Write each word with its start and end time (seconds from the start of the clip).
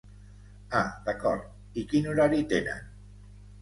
Ah 0.79 0.81
d'acord, 1.11 1.45
i 1.83 1.87
quin 1.95 2.11
horari 2.11 2.45
tenen? 2.57 2.85